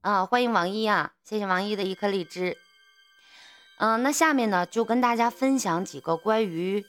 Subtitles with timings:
[0.00, 2.56] 啊，欢迎王一啊，谢谢王一的一颗荔枝。
[3.78, 6.86] 嗯，那下面呢，就跟大家分享几个关于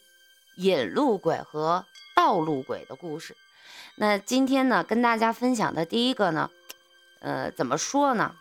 [0.58, 1.86] 引路鬼和
[2.16, 3.36] 道路鬼的故事。
[3.96, 6.52] 那今天呢，跟大家分享的第一个呢，
[7.22, 8.36] 呃，怎么说呢？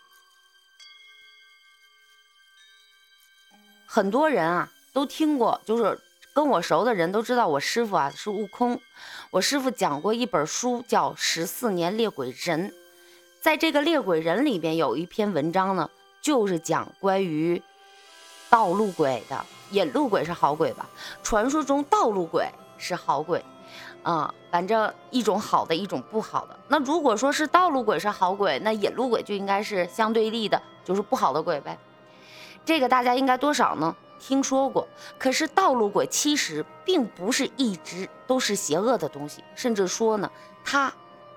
[3.87, 5.99] 很多人啊都听过，就是
[6.35, 8.79] 跟我熟的人都知道，我师傅啊是悟空。
[9.31, 12.71] 我师傅讲过一本书，叫《十四年猎鬼人》。
[13.41, 15.89] 在这个猎鬼人里边有一篇文章呢，
[16.21, 17.63] 就是讲关于
[18.51, 19.45] 道路鬼的。
[19.71, 20.89] 引路鬼是好鬼吧？
[21.23, 22.49] 传说中道路鬼
[22.79, 23.45] 是好鬼，
[24.03, 26.59] 啊，反正一种好的，一种不好的。
[26.69, 31.79] 那如果说是道路鬼是好鬼，那引路鬼就应该是相对立的，就是不好的鬼呗。
[32.65, 34.89] 这个大家应该多少呢听说过？
[35.19, 40.31] 可是道路鬼其实并不是一直都是邪恶的东西，甚至说呢，
[40.65, 40.91] 它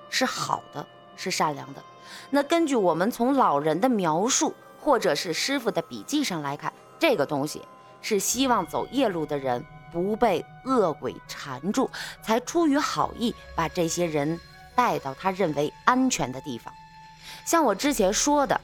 [0.09, 0.87] 是好的，
[1.17, 1.83] 是善良的。
[2.29, 7.61] 那根据我们从老人的描述，或者是师傅的笔记上来看，这个东西
[8.01, 11.89] 是希望走夜路的人不被恶鬼缠住，
[12.21, 14.39] 才出于好意把这些人
[14.75, 16.73] 带到他认为安全的地方。
[17.45, 18.59] 像我之前说的，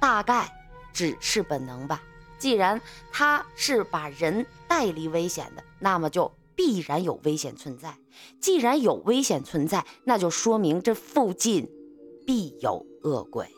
[0.00, 0.50] 大概
[0.92, 2.02] 只是本能吧。
[2.38, 2.80] 既然
[3.12, 7.94] 他是把人带离危险的，那么就必然有危险存在。
[8.40, 11.68] 既然有危险存在，那就说明这附近
[12.26, 12.86] 必有。
[13.02, 13.48] 恶鬼。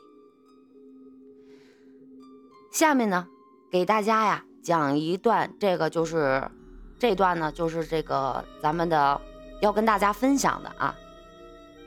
[2.72, 3.28] 下面呢，
[3.70, 6.50] 给大家呀讲一段，这个就是
[6.98, 9.20] 这段呢，就是这个咱们的
[9.60, 10.96] 要跟大家分享的啊，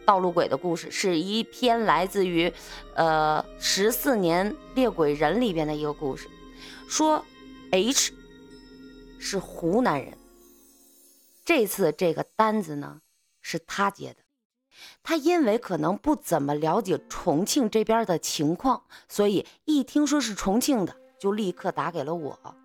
[0.06, 2.54] 道路鬼的故事，是一篇来自于
[2.94, 6.30] 呃十四年猎鬼人里边的一个故事，
[6.88, 7.26] 说
[7.72, 8.14] H
[9.18, 10.16] 是湖南人，
[11.44, 13.02] 这次这个单子呢
[13.42, 14.25] 是他接的。
[15.04, 22.56] 他因为可能不怎么了解重庆这边的情况，所以一听说是重庆的，就立刻打给了我。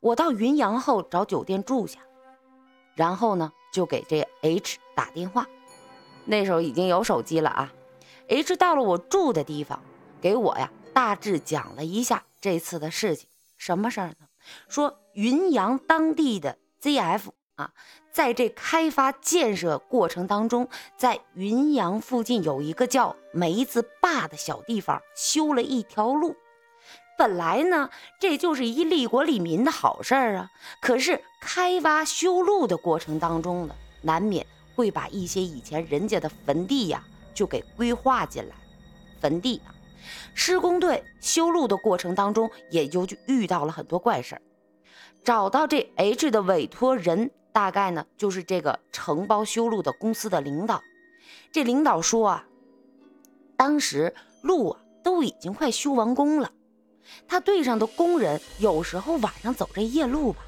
[0.00, 2.00] 我到云阳后找酒店住下，
[2.94, 5.46] 然后呢就给这 H 打电话。
[6.24, 7.72] 那时候已经有手机了啊。
[8.28, 9.82] H 到了我住的地方，
[10.20, 13.28] 给我呀大致讲了一下这次的事情。
[13.56, 14.26] 什么事儿呢？
[14.68, 17.28] 说云阳当地的 ZF。
[17.56, 17.70] 啊，
[18.10, 26.34] 在这开发建设过程当中，在云阳附近有一个叫梅子坝的小地方修了一条路。
[27.16, 30.50] 本来呢，这就是一利国利民的好事儿啊。
[30.80, 34.44] 可是开挖修路的过程当中呢，难免
[34.74, 38.56] 会把一些以前人家的坟地呀，就给规划进来。
[39.20, 39.70] 坟地啊，
[40.34, 44.42] 施工队修路的过程当中，也就遇到了很多怪事儿。
[45.22, 47.30] 找到这 H 的委托人。
[47.54, 50.82] 大概呢，就是这个承包修路的公司的领导。
[51.52, 52.44] 这领导说啊，
[53.56, 56.50] 当时路啊都已经快修完工了，
[57.28, 60.40] 他队上的工人有时候晚上走这夜路吧，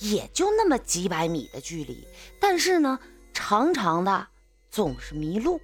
[0.00, 2.04] 也就那么几百米的距离，
[2.40, 2.98] 但是呢，
[3.32, 4.26] 常常的
[4.68, 5.60] 总是迷路，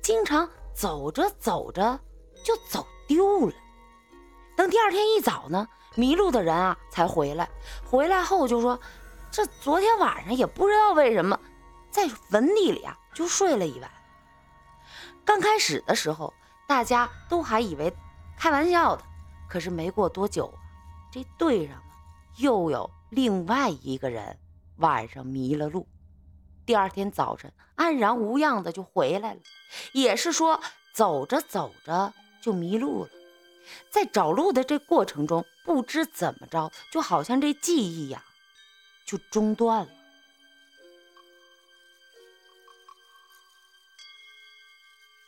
[0.00, 1.98] 经常走着走着
[2.44, 3.52] 就走丢了。
[4.56, 7.50] 等第二天一早呢，迷路的人啊才回来，
[7.84, 8.78] 回来后就说。
[9.36, 11.38] 这昨天晚上也不知道为什么，
[11.90, 13.90] 在坟地里啊就睡了一晚。
[15.26, 16.32] 刚开始的时候，
[16.66, 17.94] 大家都还以为
[18.38, 19.04] 开玩笑的，
[19.46, 20.56] 可是没过多久啊，
[21.12, 21.76] 这队上
[22.38, 24.38] 又有另外一个人
[24.76, 25.86] 晚上迷了路，
[26.64, 29.40] 第二天早晨安然无恙的就回来了，
[29.92, 30.58] 也是说
[30.94, 32.10] 走着走着
[32.40, 33.10] 就迷路了，
[33.90, 38.24] 在找路的这过程中，不知怎么着，就好像这记忆呀。
[39.06, 39.88] 就中断了。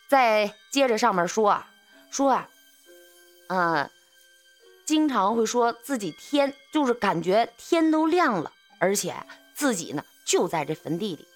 [0.08, 1.70] 再接着上面说啊，
[2.10, 2.48] 说啊，
[3.48, 3.90] 嗯，
[4.86, 9.14] 经常会说自己天就是感觉天都亮了，而且
[9.54, 11.28] 自己呢就在这坟地里。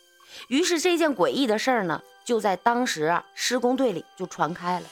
[0.48, 4.86] 于是这件诡异的事儿呢，就在当时啊施工队里就传开了，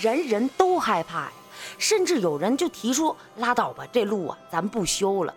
[0.00, 1.32] 人人都害怕呀，
[1.76, 5.34] 甚至有人就提出拉倒吧，这路啊咱不修了。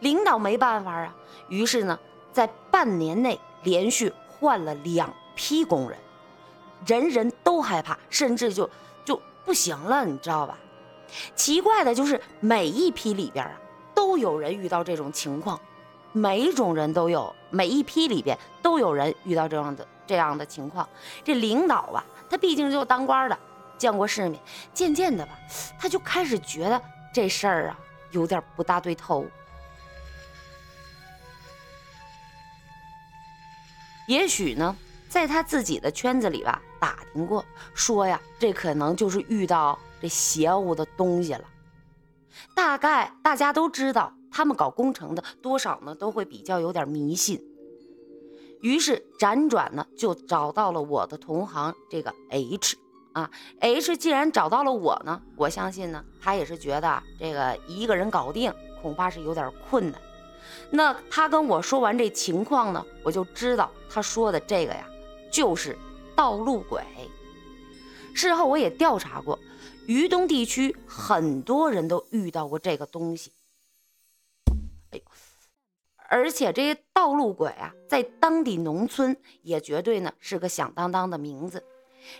[0.00, 1.14] 领导没办法啊，
[1.48, 1.98] 于是呢，
[2.32, 5.98] 在半年内连续换了两批工人，
[6.86, 8.68] 人人都害怕，甚至就
[9.04, 10.56] 就不行了，你知道吧？
[11.34, 13.52] 奇怪的就是每一批里边啊，
[13.94, 15.58] 都有人遇到这种情况，
[16.12, 20.88] 每一种人都有，每一批里边都有人遇到这样的这样的情况。
[21.24, 23.38] 这领导啊，他毕竟就当官的，
[23.76, 24.38] 见过世面，
[24.72, 25.32] 渐渐的吧，
[25.78, 26.80] 他就开始觉得
[27.12, 27.78] 这事儿啊
[28.10, 29.26] 有点不大对头。
[34.08, 34.74] 也许呢，
[35.08, 37.44] 在他自己的圈子里吧，打听过，
[37.74, 41.44] 说呀，这可能就是遇到这邪乎的东西了。
[42.54, 47.38] 大概大家都知道，他们搞工程的多少呢都会比较有点迷信。
[48.62, 52.78] 于是辗转呢就找到了我的同行这个 H
[53.12, 58.50] 啊，H 既然找到了我呢，我相信呢他也是觉得这个一个人搞定
[58.80, 60.00] 恐怕是有点困难。
[60.70, 64.86] 那他跟我说完这情况呢，我就知道他说的这个呀
[65.30, 65.76] 就是
[66.14, 66.82] 道路鬼。
[68.14, 69.38] 事后我也调查过。
[69.86, 73.32] 渝东地区很多人都遇到过这个东西，
[74.90, 75.02] 哎呦，
[76.10, 81.64] 而且这些道路鬼啊，在当地农村也绝对呢是个响当当的名字。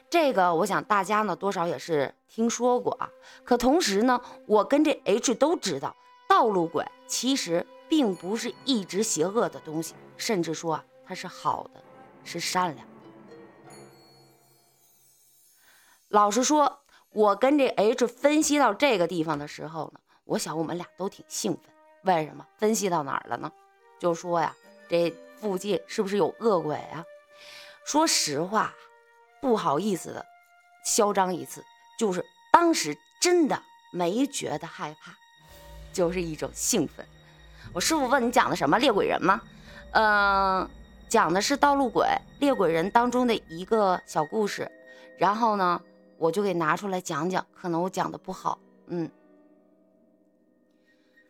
[0.09, 3.11] 这个我想大家呢多少也是听说过啊。
[3.45, 5.95] 可同时呢，我跟这 H 都知道，
[6.27, 11.83] 道路鬼其实并不是一直邪恶的东西，甚至说它是好的，
[12.25, 13.77] 是善良的。
[16.09, 16.81] 老实说。
[17.11, 21.73] 我跟这 H 分析到这个地方的时候呢，我想我们俩都挺兴奋。
[22.03, 22.47] 为什么？
[22.59, 23.51] 分析到哪儿了呢？
[23.99, 24.55] 就说呀，
[24.91, 27.03] 这附近是不是有恶鬼啊？
[27.87, 28.75] 说实话，
[29.41, 30.25] 不好意思的，
[30.85, 31.65] 嚣张一次，
[31.99, 35.17] 就是当时真的没觉得害怕，
[35.95, 37.09] 就是一种兴奋。
[37.73, 39.41] 我师傅问你讲的什么猎鬼人吗？
[39.93, 40.69] 嗯，
[41.09, 42.07] 讲的是道路鬼
[42.41, 44.71] 猎鬼人当中的一个小故事。
[45.19, 45.81] 然后呢？
[46.17, 49.09] 我就给拿出来讲讲，可能我讲的不好，嗯。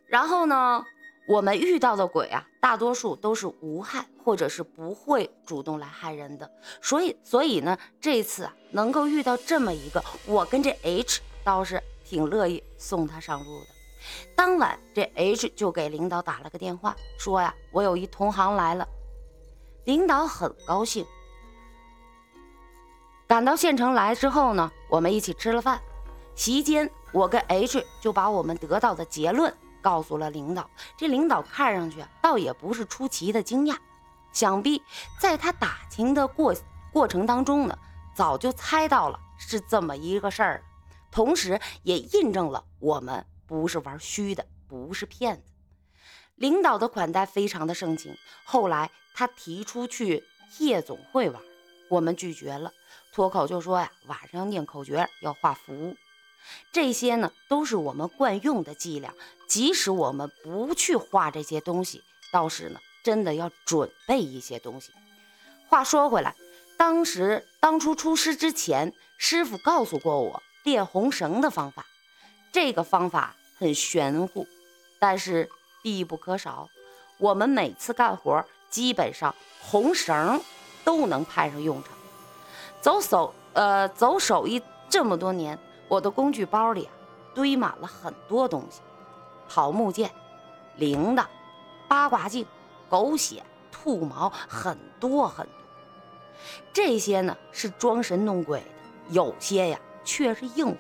[0.06, 0.82] 然后呢，
[1.29, 6.50] 我们遇到的鬼啊，大多数都是无害，或者是不会主动来害人的。
[6.81, 13.67] 所以，所以呢，这一次啊，能够遇到这么一个，我跟这 H 倒是挺乐意送他上路的。
[14.34, 18.87] 当晚，这 H 就给领导打了个电话，说呀，我有一同行来了。
[19.84, 21.06] 领导很高兴。
[23.26, 25.81] 赶到县城来之后呢，我们一起吃了饭。
[26.34, 29.52] 席间，我跟 H 就把我们得到的结论
[29.82, 30.70] 告诉了领导。
[30.96, 33.76] 这领导看上去倒也不是出奇的惊讶，
[34.32, 34.82] 想必
[35.20, 36.55] 在他打听的过
[36.93, 37.76] 过程当中呢，
[38.14, 40.62] 早就猜到了是这么一个事儿，
[41.10, 45.52] 同时也印证了我们不是玩虚的，不是骗子。
[46.36, 48.14] 领导的款待非常的盛情。
[48.44, 50.22] 后来他提出去
[50.58, 51.42] 夜总会玩，
[51.88, 52.72] 我们拒绝了。
[53.12, 55.96] 脱口就说呀，晚上念口诀，要画符，
[56.70, 59.12] 这些呢都是我们惯用的伎俩。
[59.48, 64.92] 即使我们不去画这些东西，倒是呢真的要准备一些东西。
[65.66, 66.36] 话说回来，
[66.76, 71.84] 当时当初出师之前，师傅告诉过我练红绳的方法。
[72.52, 74.46] 这个方法很玄乎，
[74.99, 75.49] 但是
[75.82, 76.69] 必不可少。
[77.19, 80.40] 我们每次干活，基本上红绳
[80.84, 81.93] 都能派上用场。
[82.81, 85.58] 走手，呃，走手艺这么多年，
[85.88, 86.93] 我的工具包里啊，
[87.34, 88.81] 堆满了很多东西：
[89.49, 90.10] 桃木剑、
[90.76, 91.26] 铃铛、
[91.88, 92.46] 八卦镜、
[92.88, 95.55] 狗血、兔毛，很多很多。
[96.72, 98.66] 这些呢是装神弄鬼的，
[99.10, 100.76] 有些呀却是硬货。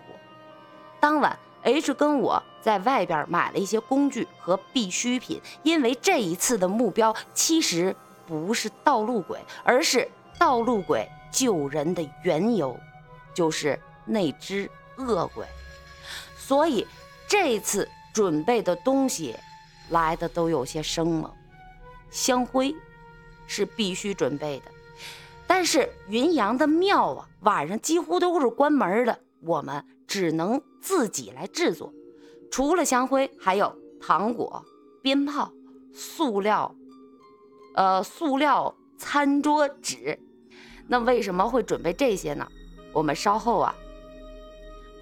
[1.00, 7.94] 当晚，H 跟我在外边买了一些工具和必需品，因为这一次的目标其实
[8.26, 10.08] 不是道路鬼，而是
[10.38, 11.08] 道路鬼。
[11.30, 12.74] 救人的缘由，
[13.34, 15.44] 就是那只恶鬼，
[16.38, 16.86] 所以
[17.28, 19.36] 这次准备的东西
[19.90, 21.30] 来的都有些生猛。
[22.10, 22.74] 香灰
[23.46, 24.70] 是必须准备的，
[25.46, 31.92] 但是云阳的庙啊，晚上几乎都是关门的，我们只能自己来制作。
[32.50, 34.64] 除了香灰，还有糖果、
[35.02, 35.52] 鞭炮、
[35.92, 36.74] 塑料，
[37.74, 40.18] 呃，塑料餐桌纸。
[40.86, 42.48] 那为什么会准备这些呢？
[42.92, 43.74] 我们稍后啊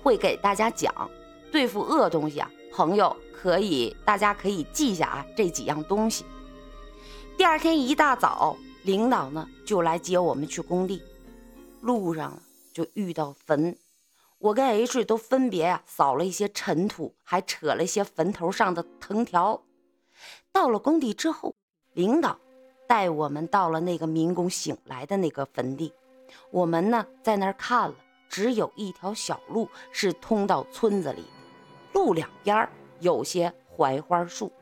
[0.02, 0.92] 会给大家讲
[1.52, 6.24] 对付恶东西啊，朋友可以大家可以记下啊这几样东西。
[7.36, 11.00] 第二天一大早，领导呢就来接我们去工地，
[11.80, 12.36] 路上
[12.72, 13.76] 就遇到坟，
[14.38, 19.62] 我跟 H 都分别啊扫了一些尘土，还扯了一些坟头上的藤条。
[20.52, 21.54] 到了工地之后，
[21.94, 22.38] 领导。
[22.88, 25.92] 带我们到了那个民工醒来的那个坟地，
[26.52, 27.96] 我们呢在那儿看了，
[28.28, 31.24] 只有一条小路是通到村子里，
[31.92, 32.68] 路两边
[33.00, 34.52] 有些槐花树，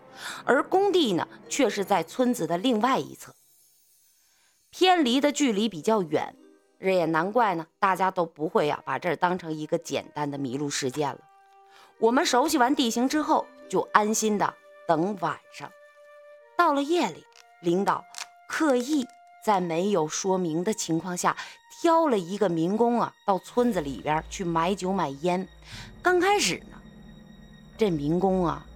[0.47, 3.35] 而工地呢却是在村子的另外一侧，
[4.71, 6.35] 偏离的距离比较远，
[6.85, 11.19] 这也难怪呢，大家都不会呀把这儿当成一个简单的迷路事件了。
[11.99, 14.53] 我们熟悉完地形之后，就安心的
[14.87, 15.73] 等晚上，
[16.59, 17.25] 到了夜里，
[17.63, 18.05] 领导。
[18.47, 19.07] 刻意
[19.43, 21.35] 在没有说明的情况下
[21.81, 25.49] 挑了一个民工啊，到村子里边去买酒买烟。
[26.03, 26.79] 刚开始呢，
[27.79, 28.67] 这民工啊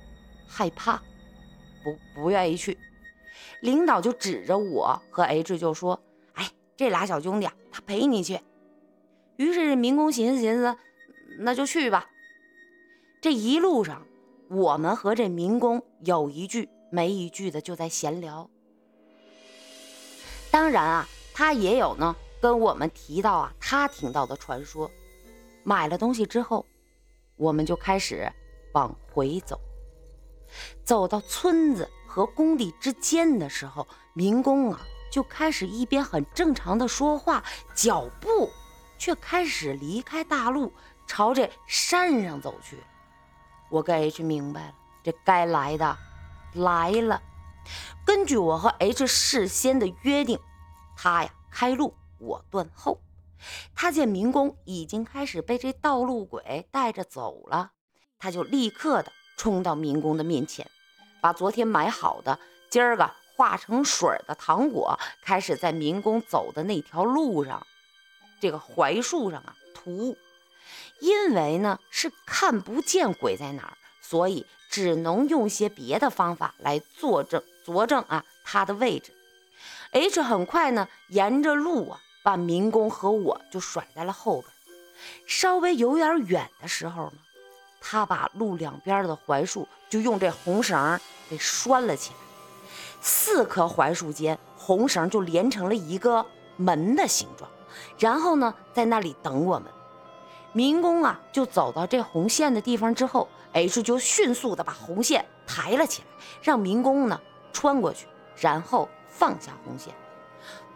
[0.49, 1.03] 害怕，
[1.85, 2.79] 不不愿意去。
[3.61, 6.01] 领导就指着我和 H 就说：“，
[6.79, 8.41] 这俩小兄弟啊，他陪你去。”
[9.37, 10.77] 于是这民工寻思寻思，
[11.41, 12.09] 那就去吧。
[13.21, 14.07] 这一路上，
[14.49, 18.49] 我们和这民工有一句没一句的就在闲聊。
[20.51, 24.91] 当然啊，他也有呢，跟我们提到啊，他听到的传说。
[25.65, 26.65] 买了东西之后，
[27.37, 28.33] 我们就开始
[28.73, 29.61] 往回走。
[30.85, 34.81] 走到村子和工地之间的时候，民工啊
[35.11, 37.43] 就开始一边很正常的说话，
[37.75, 38.51] 脚步。
[39.01, 40.73] 却开始离开大路，
[41.07, 42.83] 朝着山上走去。
[43.69, 44.75] 我跟 H 明白了，
[45.05, 45.97] 这该来的
[46.55, 47.23] 来了。
[48.05, 50.37] 根据我和 H 事先的约定，
[50.97, 53.01] 他呀开路，我断后。
[53.73, 57.71] 他见民工已经开始被这道路鬼带着走了，
[58.19, 60.69] 他就立刻的冲到民工的面前，
[61.21, 67.65] 把昨天买好的今儿个化成水的糖果，开始在民工走的那条路上。
[68.41, 70.19] 这个槐树上啊涂，
[70.99, 79.13] 因为呢是看不见鬼在哪儿，所以只能用些别的方法来作证佐证啊它的位置。
[79.93, 84.53] H 很快呢沿着路啊把民工和我就甩在了后边，
[85.29, 87.19] 稍微有点远的时候呢，
[87.81, 90.99] 他把路两边的槐树就用这红绳
[91.31, 92.28] 给拴了起来，
[93.01, 96.25] 四棵槐树间红绳就连成了一个
[96.57, 97.51] 门的形状。
[97.99, 99.71] 然后呢，在那里等我们。
[100.53, 106.09] 民工啊，就走到这红线的地方之后，H 就迅速的把红线抬了起来，
[106.43, 107.21] 让民工呢
[107.53, 109.95] 穿过去，然后放下红线。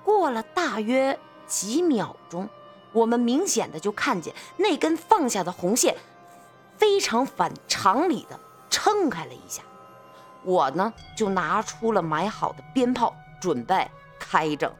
[0.04, 2.48] 过了大约几秒钟，
[2.92, 5.96] 我们明显的就看见那根放下的红线
[6.76, 8.38] 非常反常理的
[8.68, 9.62] 撑开了一下。
[10.44, 14.72] 我呢，就拿出了买好的鞭炮，准备开整。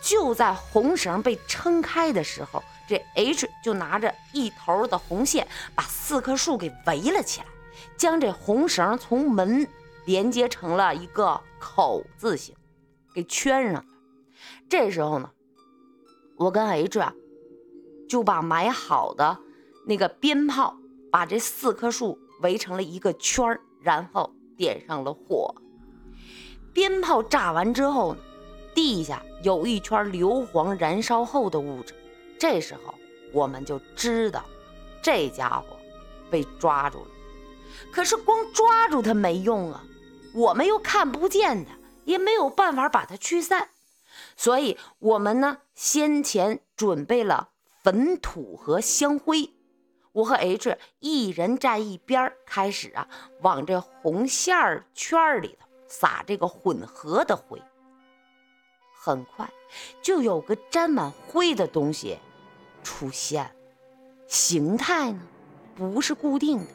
[0.00, 7.46] 就在红绳被撑开的时候，这 H 就拿着一头的红线，把四棵树给围了起来，
[7.96, 9.66] 将这红绳从门
[10.06, 12.54] 连接成了一个口字形，
[13.12, 13.84] 给圈上了。
[14.68, 15.30] 这时候呢，
[16.36, 17.12] 我跟 H 啊，
[18.08, 19.38] 就把买好的
[19.84, 20.76] 那个鞭炮，
[21.10, 25.54] 把这四棵树围成了一个圈儿，然后点上了火。
[26.74, 28.20] 鞭炮炸完之后呢？
[28.74, 31.94] 地下有一圈硫磺燃烧后的物质，
[32.38, 32.94] 这时候
[33.32, 34.44] 我们就知道
[35.02, 35.76] 这家伙
[36.30, 37.10] 被抓住了。
[37.90, 39.82] 可是光抓住他没用啊，
[40.32, 41.72] 我们又看不见他，
[42.04, 43.70] 也没有办法把他驱散。
[44.36, 47.50] 所以，我们呢先前准备了
[47.82, 49.50] 粉土和香灰，
[50.18, 53.08] 我和 H 一人站一边，开始啊
[53.40, 57.62] 往这红线圈里头撒这个混合的灰。
[59.00, 59.48] 很快，
[60.02, 62.18] 就有个沾满灰的东西
[62.82, 63.54] 出现，
[64.26, 65.22] 形态呢
[65.76, 66.70] 不是固定的。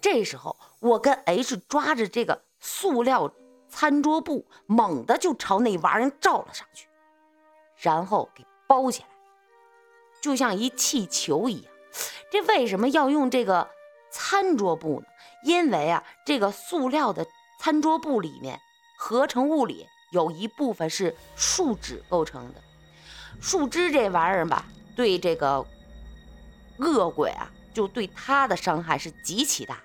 [0.00, 3.32] 这时候，我跟 H 抓着这个塑料
[3.68, 6.88] 餐桌布，猛地就朝那玩意儿照了上去，
[7.76, 9.08] 然后给包起来，
[10.20, 11.72] 就像一气球一样。
[12.30, 13.68] 这为什么要用这个
[14.10, 15.06] 餐桌布呢？
[15.44, 17.26] 因为啊，这个塑料的
[17.60, 18.60] 餐桌布里面
[18.98, 19.86] 合成物里。
[20.10, 22.62] 有一部分是树脂构成的，
[23.42, 24.64] 树脂这玩意儿吧，
[24.96, 25.62] 对这个
[26.78, 29.82] 恶鬼啊，就对他的伤害是极其大的。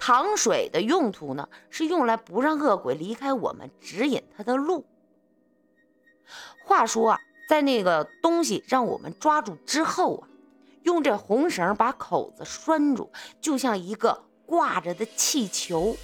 [0.00, 4.84] 糖水的用途呢，是用来不让恶鬼离开我们，指引他的路。
[6.64, 10.28] 话说啊，在那个东西让我们抓住之后啊，
[10.82, 13.10] 用这红绳把口子拴住，
[13.40, 15.96] 就像一个挂着的气球。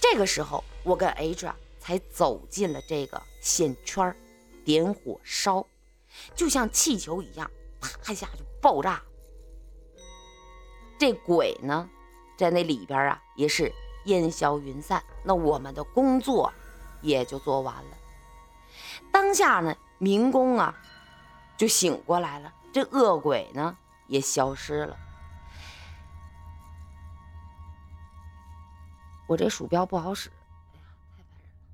[0.00, 1.56] 这个时候，我跟 H 啊。
[1.78, 4.12] 才走进了这个线圈
[4.64, 5.64] 点火烧，
[6.34, 7.48] 就像气球一样，
[7.80, 9.00] 啪一下就爆炸。
[10.98, 11.88] 这鬼呢，
[12.36, 13.72] 在那里边啊，也是
[14.06, 15.00] 烟消云散。
[15.22, 16.52] 那我们的工作
[17.02, 17.96] 也就做完了。
[19.12, 20.74] 当下呢，民工啊
[21.56, 24.96] 就醒过来了，这恶鬼呢也消失了。
[29.28, 30.30] 我这鼠标不好使。
[30.30, 31.66] 哎呀，太烦人了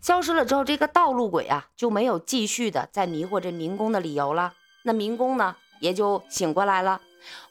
[0.00, 4.54] 消失了之后，这个道路鬼啊就没有继续的再迷惑这民工的理由了。
[4.82, 7.00] 那民工呢也就醒过来了。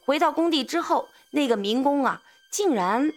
[0.04, 3.10] 回到工地之后，那个民工啊竟然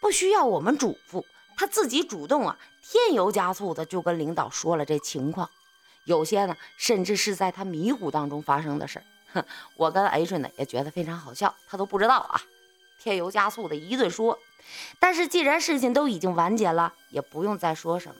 [0.00, 1.22] 不需要我们嘱咐，
[1.54, 5.50] 他自己主动啊添油加醋的就跟领导说了这情况。
[6.06, 9.44] 有些呢，甚至是在他迷糊当中发生的事儿。
[9.76, 12.40] 我跟 H 呢也觉得非常好笑，他都不知道啊，
[12.98, 14.38] 添油加醋的一顿说。
[14.98, 18.14] 但是既然事情都已经完结了，也不用再说什么。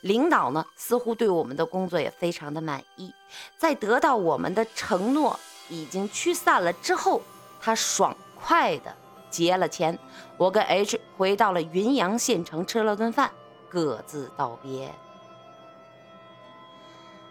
[0.00, 3.12] 领导呢，似乎对我们的工作也非常的满意，
[3.58, 5.38] 在得到我们的承诺
[5.68, 7.20] 已经驱散了之后，
[7.60, 8.94] 他爽快的
[9.30, 9.98] 结了钱。
[10.36, 13.30] 我跟 H 回到了云阳县城，吃了顿饭，
[13.68, 14.94] 各自道别。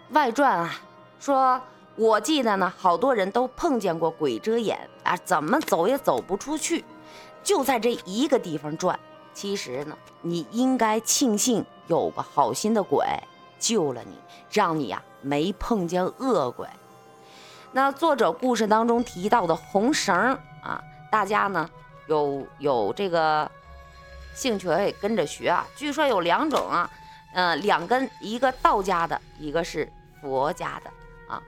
[0.10, 0.76] 外传啊，
[1.20, 1.62] 说
[1.96, 6.84] 我记得呢，好多人都碰见过鬼遮眼啊，怎么走也走不出去，
[7.44, 9.00] 就在这一个地方转。
[9.34, 13.06] 其实呢，你应该庆幸有个好心的鬼
[13.60, 14.16] 救了你，
[14.52, 16.68] 让你呀没碰见恶鬼。
[17.72, 20.16] 那作者故事当中提到的红绳
[20.62, 20.80] 啊，
[21.12, 21.68] 大家呢
[22.06, 23.50] 有有这个
[24.36, 25.66] 兴趣可以跟着学啊。
[25.76, 26.88] 据说有两种啊，
[27.34, 29.88] 呃，两根，一个道家的，一个是。
[30.22, 30.90] 佛家的
[31.28, 31.44] 啊，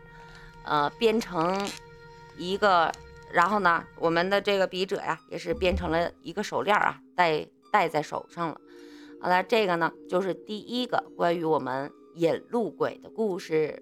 [0.66, 1.66] 呃，编成
[2.36, 2.92] 一个，
[3.32, 8.60] 然后呢，我们的这个笔者呀，也是编成了一个手链啊，戴戴在手上了。
[9.22, 13.82] 好了，这个呢，就是第一个关于我们引路鬼的故事。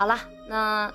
[0.00, 0.90] 好了，那。